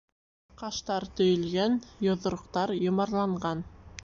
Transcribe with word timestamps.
Ҡаштар 0.61 1.05
төйөлгән, 1.19 1.77
йоҙроҡтар 2.09 2.75
йомарланған. 2.83 3.67